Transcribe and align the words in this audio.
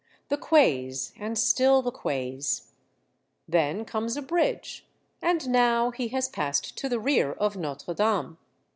The 0.29 0.37
quays, 0.37 1.13
and 1.19 1.37
still 1.37 1.83
the 1.83 1.91
quays; 1.91 2.71
then 3.47 3.85
comes 3.85 4.17
a 4.17 4.23
bridge, 4.23 4.87
and 5.21 5.47
now 5.47 5.91
he 5.91 6.07
has 6.07 6.27
passed 6.27 6.75
to 6.79 6.89
the 6.89 6.99
rear 6.99 7.33
of 7.33 7.55
Notre 7.55 7.93
Dame. 7.93 8.39